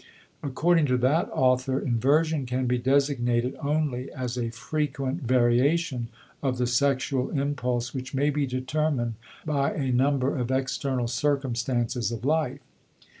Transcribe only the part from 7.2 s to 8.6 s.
impulse which may be